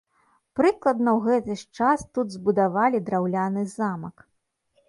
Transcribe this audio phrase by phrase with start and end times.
[0.59, 4.29] Прыкладна ў гэты ж час тут збудавалі драўляны замак.